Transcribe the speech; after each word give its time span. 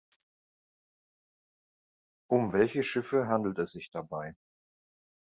Um 2.27 2.53
welche 2.53 2.83
Schiffe 2.83 3.27
handelt 3.27 3.59
es 3.59 3.73
sich 3.73 3.91
dabei? 3.91 4.33